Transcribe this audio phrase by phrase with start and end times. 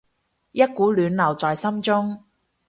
[0.51, 2.23] 一股暖流在心中